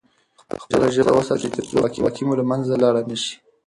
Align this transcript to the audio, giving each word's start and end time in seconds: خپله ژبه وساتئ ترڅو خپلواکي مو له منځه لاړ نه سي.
خپله 0.63 0.87
ژبه 0.95 1.11
وساتئ 1.15 1.49
ترڅو 1.55 1.75
خپلواکي 1.89 2.23
مو 2.25 2.33
له 2.39 2.43
منځه 2.51 2.73
لاړ 2.83 2.95
نه 3.09 3.17
سي. 3.23 3.33